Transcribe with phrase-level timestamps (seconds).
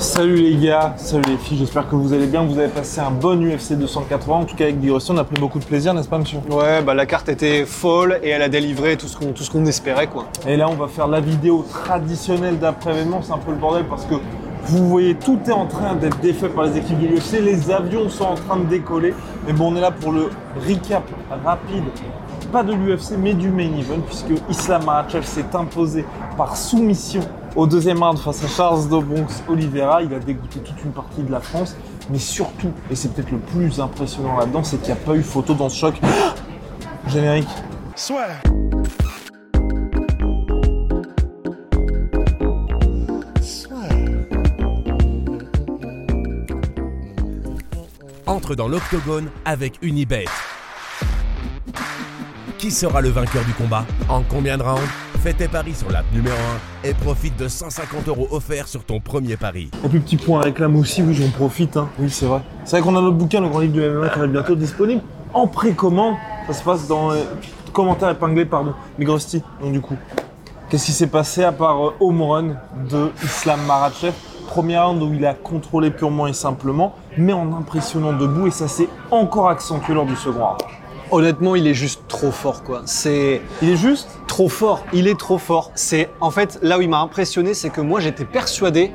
[0.00, 3.10] Salut les gars, salut les filles, j'espère que vous allez bien, vous avez passé un
[3.10, 5.92] bon UFC 280, en tout cas avec Big Rossi, on a pris beaucoup de plaisir,
[5.92, 6.38] n'est-ce pas monsieur?
[6.50, 9.50] Ouais, bah la carte était folle et elle a délivré tout ce qu'on tout ce
[9.50, 10.24] qu'on espérait quoi.
[10.46, 14.06] Et là on va faire la vidéo traditionnelle d'après-événement, c'est un peu le bordel parce
[14.06, 14.14] que
[14.64, 18.08] vous voyez tout est en train d'être défait par les équipes de l'UFC, les avions
[18.08, 19.12] sont en train de décoller,
[19.46, 20.30] mais bon on est là pour le
[20.66, 21.02] recap
[21.44, 21.84] rapide
[22.50, 26.06] pas de l'UFC mais du main event puisque Islam Makhachev s'est imposé
[26.38, 27.20] par soumission
[27.56, 30.02] au deuxième round face à Charles de Bronx Oliveira.
[30.02, 31.76] Il a dégoûté toute une partie de la France,
[32.10, 35.22] mais surtout, et c'est peut-être le plus impressionnant là-dedans, c'est qu'il n'y a pas eu
[35.22, 35.94] photo dans ce choc.
[37.08, 37.48] Générique.
[48.26, 50.26] Entre dans l'octogone avec Unibet.
[52.58, 53.84] Qui sera le vainqueur du combat?
[54.08, 55.09] En combien de rounds?
[55.22, 56.34] Fais tes paris sur l'app numéro
[56.82, 59.70] 1 et profite de 150 euros offerts sur ton premier pari.
[59.84, 61.90] Et puis petit point réclame aussi, oui j'en profite, hein.
[61.98, 62.40] oui c'est vrai.
[62.64, 64.54] C'est vrai qu'on a notre bouquin, le grand livre du MMA qui va être bientôt
[64.54, 65.02] disponible
[65.34, 66.14] en précommande.
[66.46, 67.20] Ça se passe dans les
[67.74, 69.42] commentaires épinglés, pardon, Migrosti.
[69.60, 69.94] Donc du coup,
[70.70, 72.46] qu'est-ce qui s'est passé à part euh, home run
[72.88, 74.14] de Islam Makhachev
[74.46, 78.68] Premier round où il a contrôlé purement et simplement, mais en impressionnant debout et ça
[78.68, 80.79] s'est encore accentué lors du second round.
[81.12, 82.82] Honnêtement, il est juste trop fort quoi.
[82.86, 84.84] C'est Il est juste trop fort.
[84.92, 85.72] Il est trop fort.
[85.74, 88.92] C'est en fait là où il m'a impressionné, c'est que moi j'étais persuadé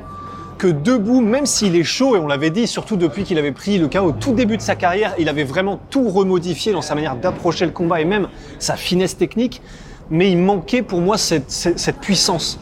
[0.58, 3.76] que debout, même s'il est chaud, et on l'avait dit, surtout depuis qu'il avait pris
[3.76, 6.94] le cas au tout début de sa carrière, il avait vraiment tout remodifié dans sa
[6.94, 9.60] manière d'approcher le combat et même sa finesse technique,
[10.08, 12.58] mais il manquait pour moi cette, cette- cette puissance.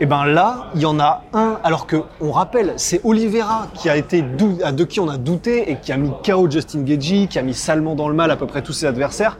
[0.00, 3.88] Et ben là, il y en a un, alors que on rappelle, c'est Oliveira qui
[3.88, 7.38] a été de qui on a douté et qui a mis KO Justin Gagey, qui
[7.38, 9.36] a mis salement dans le mal à peu près tous ses adversaires.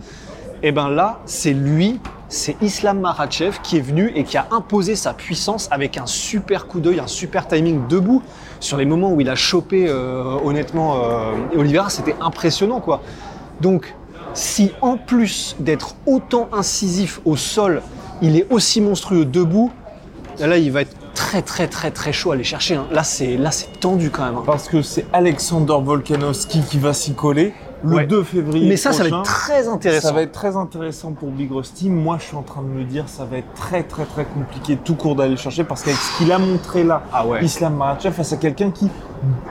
[0.63, 1.99] Et ben là, c'est lui,
[2.29, 6.69] c'est Islam Makhachev qui est venu et qui a imposé sa puissance avec un super
[6.69, 8.23] coup d'œil, un super timing debout.
[8.61, 13.03] Sur les moments où il a chopé, euh, honnêtement, euh, Oliveira, c'était impressionnant quoi.
[13.61, 13.97] Donc,
[14.35, 17.83] si en plus d'être autant incisif au sol,
[18.23, 19.73] il est aussi monstrueux debout,
[20.41, 22.77] là il va être très très très très chaud à aller chercher.
[22.77, 22.87] hein.
[22.93, 24.37] Là c'est là c'est tendu quand même.
[24.37, 24.43] hein.
[24.47, 27.55] parce que c'est Alexander Volkanovski qui va s'y coller
[27.85, 28.07] le Ouais.
[28.07, 28.69] 2 février.
[28.69, 30.07] Mais ça ça va être très intéressant.
[30.09, 31.91] Ça va être très intéressant pour Big Rusty.
[31.91, 34.77] Moi, je suis en train de me dire, ça va être très très très compliqué
[34.77, 37.45] tout court d'aller chercher parce qu'avec ce qu'il a montré là, Ah ouais.
[37.45, 38.89] Islam Makhachev face à quelqu'un qui,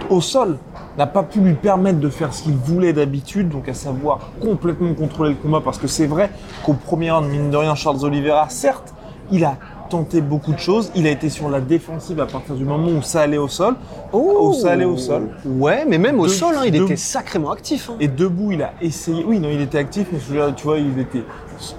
[0.09, 0.57] au sol,
[0.97, 4.93] n'a pas pu lui permettre de faire ce qu'il voulait d'habitude, donc à savoir complètement
[4.93, 6.29] contrôler le combat parce que c'est vrai
[6.63, 8.93] qu'au premier round, mine de rien, Charles Oliveira, certes,
[9.29, 9.57] il a
[9.91, 10.91] tenté beaucoup de choses.
[10.95, 13.75] Il a été sur la défensive à partir du moment où ça allait au sol.
[14.13, 15.29] Où ça allait au sol.
[15.45, 17.89] Ouais, mais même au De- sol, hein, il était sacrément actif.
[17.91, 17.97] hein.
[17.99, 19.23] Et debout, il a essayé.
[19.27, 20.19] Oui, non, il était actif, mais
[20.55, 21.23] tu vois, il était.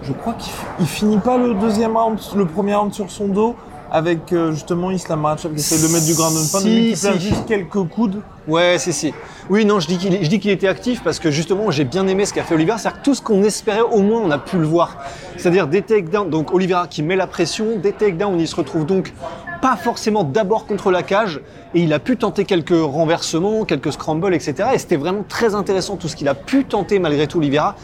[0.03, 3.27] Je crois qu'il fi- il finit pas le deuxième round, le premier round sur son
[3.29, 3.57] dos,
[3.95, 6.93] avec euh, justement Islam Makhachev qui essaie de mettre du ground and pound, Si, mais
[6.95, 7.29] qui place si.
[7.29, 8.23] juste quelques coudes.
[8.49, 9.13] Ouais, si, si.
[9.51, 12.07] Oui, non, je dis qu'il je dis qu'il était actif parce que justement, j'ai bien
[12.07, 12.79] aimé ce qu'a fait Oliveira.
[12.79, 14.97] C'est-à-dire que tout ce qu'on espérait, au moins, on a pu le voir.
[15.37, 18.87] C'est-à-dire des takedowns, donc Oliveira qui met la pression, des takedowns, on y se retrouve
[18.87, 19.13] donc
[19.61, 21.41] pas forcément d'abord contre la cage,
[21.75, 24.71] et il a pu tenter quelques renversements, quelques scrambles, etc.
[24.75, 27.77] Et c'était vraiment très intéressant tout ce qu'il a pu tenter malgré tout, Oliveira.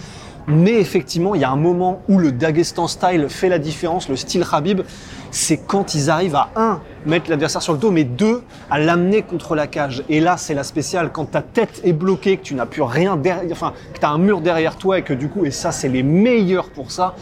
[0.51, 4.17] Mais effectivement, il y a un moment où le Dagestan style fait la différence, le
[4.17, 4.81] style Khabib,
[5.31, 9.21] c'est quand ils arrivent à un mettre l'adversaire sur le dos, mais deux à l'amener
[9.21, 10.03] contre la cage.
[10.09, 13.17] Et là, c'est la spéciale quand ta tête est bloquée, que tu n'as plus rien
[13.17, 15.71] derrière, enfin que tu as un mur derrière toi et que du coup, et ça,
[15.71, 17.15] c'est les meilleurs pour ça.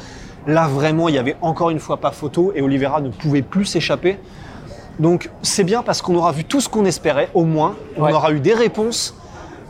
[0.47, 3.65] Là, vraiment, il y avait encore une fois pas photo et Oliveira ne pouvait plus
[3.65, 4.19] s'échapper.
[5.01, 7.75] Donc, c'est bien parce qu'on aura vu tout ce qu'on espérait, au moins.
[7.97, 8.13] On Ouais.
[8.13, 9.17] aura eu des réponses.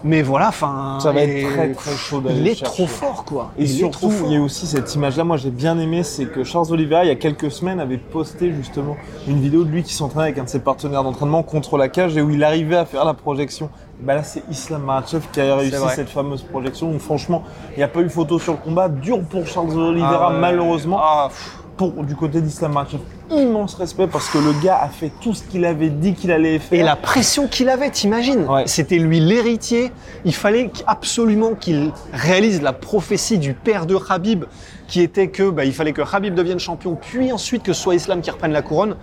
[0.06, 0.98] Mais voilà, enfin.
[1.00, 2.72] Ça va et- être très très chaud d'aller Il est chercher.
[2.72, 3.50] trop fort, quoi.
[3.58, 6.44] Et il surtout, il y a aussi cette image-là, moi j'ai bien aimé, c'est que
[6.44, 9.94] Charles Oliveira, il y a quelques semaines, avait posté justement une vidéo de lui qui
[9.94, 12.84] s'entraînait avec un de ses partenaires d'entraînement contre la cage et où il arrivait à
[12.86, 13.68] faire la projection.
[14.00, 16.92] Bah là, c'est Islam Makhachev qui a réussi cette fameuse projection.
[16.92, 17.42] Donc franchement,
[17.72, 18.88] il n'y a pas eu photo sur le combat.
[18.88, 20.98] Dur pour Charles Oliveira, Ah malheureusement.
[21.02, 21.62] Ah, pff.
[21.76, 25.42] Pour, du côté d'Islam Makhachev, immense respect parce que le gars a fait tout ce
[25.42, 26.80] qu'il avait dit qu'il allait faire.
[26.80, 28.62] Et la pression qu'il avait, t'imagines Ouais.
[28.66, 29.92] C'était lui l'héritier.
[30.24, 34.44] Il fallait absolument qu'il réalise la prophétie du père de Khabib,
[34.88, 37.94] qui était que bah, il fallait que Khabib devienne champion, puis ensuite que ce soit
[37.94, 38.96] Islam qui reprenne la couronne.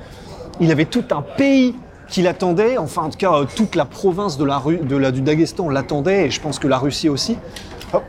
[0.60, 1.76] il avait tout un pays
[2.08, 5.12] qui l'attendait, enfin en tout cas euh, toute la province de la, Ru- de la,
[5.12, 7.38] du Daghestan l'attendait, et je pense que la Russie aussi.
[7.94, 8.04] Hop.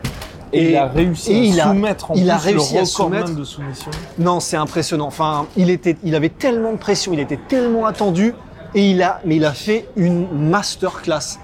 [0.54, 2.80] Et, il a réussi et à il a- soumettre en il plus a réussi le
[2.80, 3.90] à record même de soumission.
[4.18, 5.06] Non, c'est impressionnant.
[5.06, 8.34] Enfin, il était, il avait tellement de pression, il était tellement attendu,
[8.74, 11.38] et il a, mais il a fait une masterclass.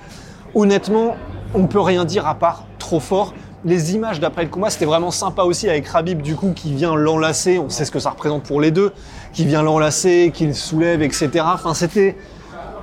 [0.54, 1.16] Honnêtement,
[1.54, 3.34] on peut rien dire à part trop fort.
[3.64, 6.94] Les images d'après le combat, c'était vraiment sympa aussi avec Rabib du coup qui vient
[6.94, 7.58] l'enlacer.
[7.58, 8.92] On sait ce que ça représente pour les deux,
[9.34, 11.28] qui vient l'enlacer, qui le soulève, etc.
[11.44, 12.16] Enfin, c'était,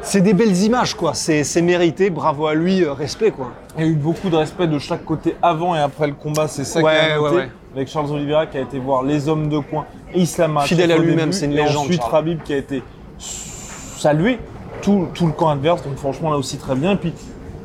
[0.01, 1.13] c'est des belles images quoi.
[1.13, 2.09] C'est, mérité.
[2.09, 3.51] Bravo à lui, euh, respect quoi.
[3.77, 6.47] Il y a eu beaucoup de respect de chaque côté avant et après le combat,
[6.47, 7.49] c'est ça Ouais, qui a ouais, ouais.
[7.75, 10.97] Avec Charles Oliveira qui a été voir les hommes de coin et Islam Fidèle à
[10.97, 12.11] lui-même, c'est une et légende, Ensuite Charles.
[12.11, 12.83] Rabib qui a été
[13.17, 14.39] salué
[14.81, 16.93] tout, tout le camp adverse, donc franchement là aussi très bien.
[16.93, 17.13] Et puis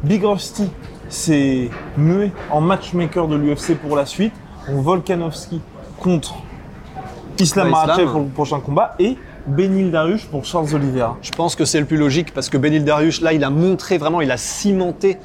[0.02, 0.68] Big Rusty,
[1.08, 4.32] c'est muet en matchmaker de l'UFC pour la suite.
[4.68, 5.60] Donc Volkanovski
[6.00, 6.34] contre
[7.38, 7.70] Islam.
[7.70, 9.16] Makhachev pour le prochain combat et
[9.46, 11.16] Benil Dariush pour Charles Oliveira.
[11.22, 13.98] Je pense que c'est le plus logique parce que Benil Dariush, là, il a montré
[13.98, 15.18] vraiment, il a cimenté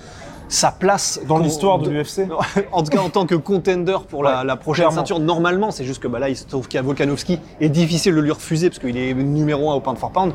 [0.50, 2.22] sa place Dans l'histoire de l'UFC.
[2.72, 4.98] en tout cas, en tant que contender pour la, prochaine clairement.
[4.98, 7.70] ceinture, normalement, c'est juste que bah, là, il se trouve qu'il y a Volkanovski et
[7.70, 10.34] difficile de lui refuser parce qu'il est numéro un au pound for pound.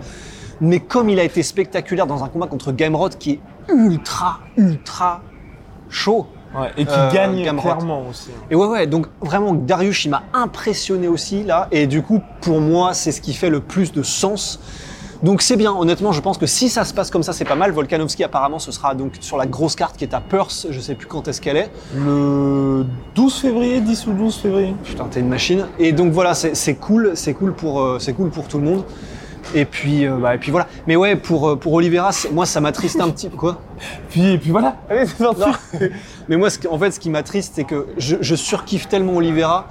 [0.60, 3.40] Mais comme il a été spectaculaire dans un combat contre Gamrot qui est
[3.72, 5.22] ultra, ultra
[5.88, 6.26] chaud.
[6.54, 7.62] Ouais, et qui Euh, gagne Gamrot.
[7.62, 8.28] clairement aussi.
[8.30, 8.44] hein.
[8.50, 11.68] Et ouais, ouais, donc vraiment, Dariush, il m'a impressionné aussi là.
[11.72, 14.60] Et du coup, pour moi, c'est ce qui fait le plus de sens.
[15.22, 17.54] Donc c'est bien, honnêtement, je pense que si ça se passe comme ça, c'est pas
[17.54, 17.70] mal.
[17.70, 20.96] Volkanovski, apparemment, ce sera donc sur la grosse carte qui est à Perth, je sais
[20.96, 21.70] plus quand est-ce qu'elle est.
[21.94, 22.84] Le
[23.14, 24.74] 12 février, 10 ou 12 février.
[24.82, 25.66] Putain, t'es une machine.
[25.78, 28.82] Et donc voilà, c'est cool, c'est cool pour, euh, c'est cool pour tout le monde.
[29.54, 30.66] Et puis, euh, bah, et puis voilà.
[30.86, 33.36] Mais ouais, pour, euh, pour Oliveira, moi, ça m'attriste un petit peu.
[33.36, 33.60] Quoi
[34.10, 34.76] Puis, et puis voilà.
[34.88, 35.42] Allez, c'est parti.
[36.28, 39.66] Mais moi, ce en fait, ce qui m'attriste, c'est que je, je surkiffe tellement Oliveira.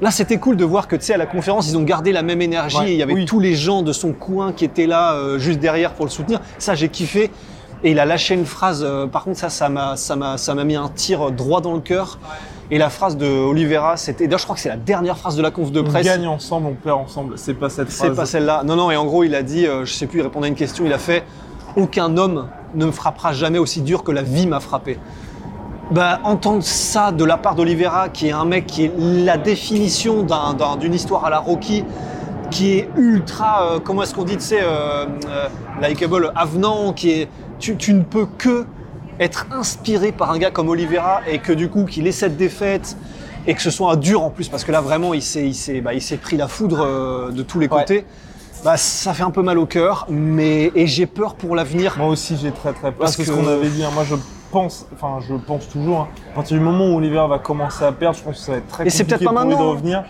[0.00, 2.22] Là, c'était cool de voir que, tu sais, à la conférence, ils ont gardé la
[2.22, 3.24] même énergie Ouais, et il y avait oui.
[3.24, 6.40] tous les gens de son coin qui étaient là, euh, juste derrière pour le soutenir.
[6.58, 7.30] Ça, j'ai kiffé.
[7.84, 10.54] Et il a lâché une phrase, euh, par contre, ça, ça m'a, ça m'a, ça
[10.54, 12.18] m'a mis un tir droit dans le cœur.
[12.74, 15.42] Et la phrase de Oliveira, c'était, d'ailleurs, je crois que c'est la dernière phrase de
[15.42, 16.06] la conf de On presse.
[16.06, 17.34] gagne ensemble, on perd ensemble.
[17.36, 18.16] C'est pas cette C'est phrase.
[18.16, 18.62] pas celle-là.
[18.64, 20.48] Non, non, et en gros, il a dit, euh, je sais plus, il répondait à
[20.48, 21.22] une question, il a fait
[21.76, 24.98] Aucun homme ne me frappera jamais aussi dur que la vie m'a frappé.
[25.90, 30.22] Bah, entendre ça de la part d'Olivera, qui est un mec qui est la définition
[30.22, 31.84] d'un- d'un- d'une histoire à la Rocky,
[32.50, 35.48] qui est ultra, euh, comment est-ce qu'on dit, tu sais, euh, euh,
[35.82, 37.28] likeable, avenant, qui est,
[37.58, 38.64] tu, tu ne peux que
[39.20, 42.96] être inspiré par un gars comme Oliveira et que du coup qu'il ait cette défaite
[43.46, 45.54] et que ce soit un dur en plus parce que là vraiment il s'est il
[45.54, 47.78] s'est bah, il s'est pris la foudre euh, de tous les Ouais.
[47.80, 48.04] côtés.
[48.64, 51.96] Bah, ça fait un peu mal au cœur, mais et j'ai peur pour l'avenir.
[51.98, 53.00] Moi aussi, j'ai très très peur.
[53.00, 53.82] Parce C'est ce que- qu'on avait dit.
[53.82, 53.90] hein.
[53.92, 54.14] Moi, je
[54.52, 56.02] pense, enfin, je pense toujours.
[56.02, 58.52] hein, à partir du moment où Oliver va commencer à perdre, je pense que ça
[58.52, 59.64] va être très Et c'est compliqué peut-être pas pour lui de hein.
[59.64, 60.04] revenir.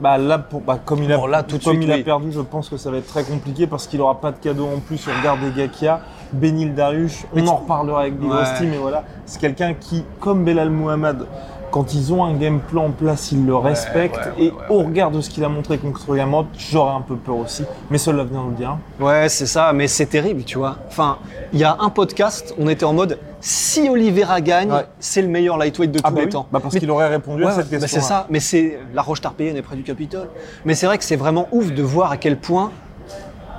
[0.00, 1.96] Bah là, pour, bah, comme il a, Bon, là, tout de comme suite, il a
[1.96, 2.02] oui.
[2.02, 4.66] perdu, je pense que ça va être très compliqué parce qu'il aura pas de cadeau
[4.66, 5.06] en plus.
[5.08, 6.00] On regarde les gars qu'il y a.
[6.32, 8.36] Benil Dariush, on Mais en tu- reparlera avec Big Ouais.
[8.62, 11.26] Mais voilà, c'est quelqu'un qui, comme Belal Muhammad,
[11.74, 14.30] quand ils ont un game plan en place, ils le respectent.
[14.38, 17.64] et au regard de ce qu'il a montré contre Gamrot, j'aurais un peu peur aussi.
[17.90, 18.78] Mais seul l'avenir nous le dira.
[19.00, 20.76] Ouais, c'est ça, mais c'est terrible, tu vois.
[20.86, 21.18] Enfin,
[21.52, 24.86] il y a un podcast, on était en mode si Oliveira gagne, Ouais.
[25.00, 26.32] c'est le meilleur lightweight de tous Ah bah les oui.
[26.32, 26.46] temps.
[26.52, 28.00] Bah parce Mais- qu'il aurait répondu Ouais, à cette bah question.
[28.00, 30.28] c'est ça, mais c'est la roche tarpéienne est près du Capitole.
[30.64, 32.70] Mais c'est vrai que c'est vraiment ouf de voir à quel point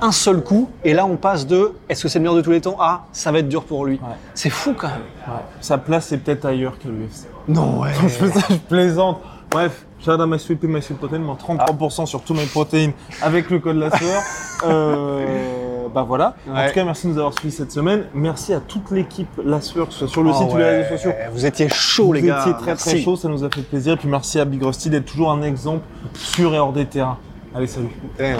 [0.01, 2.51] un seul coup, et là on passe de est-ce que c'est le meilleur de tous
[2.51, 3.95] les temps à ça va être dur pour lui.
[3.95, 4.15] Ouais.
[4.33, 4.97] C'est fou quand même.
[5.27, 5.41] Ouais.
[5.61, 7.27] Sa place est peut-être ailleurs que l'UFC.
[7.47, 7.91] Non, ouais.
[8.49, 9.19] je plaisante.
[9.51, 12.91] Bref, shout out my sweet pea, my sweet protein, moins 33% sur tous mes protéines
[13.21, 14.21] avec le code la sueur.
[14.63, 16.35] Euh, bah voilà.
[16.49, 18.05] En tout cas, merci de nous avoir suivis cette semaine.
[18.13, 20.63] Merci à toute l'équipe La Sueur, que ce soit sur le Oh site ou les
[20.63, 21.11] réseaux sociaux.
[21.33, 22.39] Vous étiez chaud les Vous gars.
[22.39, 23.93] étiez très très chaud, ça nous a fait plaisir.
[23.93, 25.83] Et puis merci à Big Rusty d'être toujours un exemple
[26.13, 27.17] sur et hors des terrains.
[27.53, 27.89] Allez, salut.
[28.17, 28.39] Damn.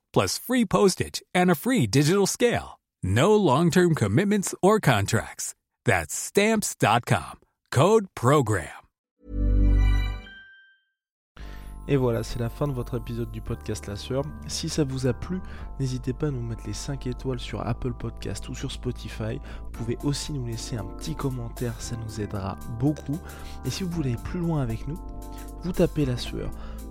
[0.11, 2.79] plus free postage and a free digital scale.
[3.01, 5.55] No long-term commitments or contracts.
[5.85, 7.39] That's stamps.com.
[7.71, 8.81] Code program.
[11.87, 14.23] Et voilà, c'est la fin de votre épisode du podcast La Sueur.
[14.47, 15.41] Si ça vous a plu,
[15.79, 19.39] n'hésitez pas à nous mettre les 5 étoiles sur Apple Podcast ou sur Spotify.
[19.63, 23.19] Vous pouvez aussi nous laisser un petit commentaire, ça nous aidera beaucoup.
[23.65, 24.99] Et si vous voulez aller plus loin avec nous,
[25.63, 26.51] vous tapez La Sueur